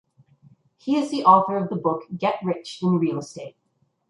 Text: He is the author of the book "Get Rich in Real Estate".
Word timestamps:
He 0.77 0.95
is 0.97 1.11
the 1.11 1.23
author 1.25 1.57
of 1.57 1.69
the 1.69 1.75
book 1.75 2.07
"Get 2.17 2.39
Rich 2.43 2.79
in 2.81 2.97
Real 2.97 3.19
Estate". 3.19 3.55